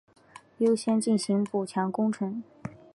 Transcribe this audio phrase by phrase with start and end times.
[0.57, 2.41] 优先进行补强工程